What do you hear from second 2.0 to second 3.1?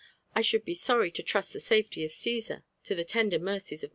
of Caaar to the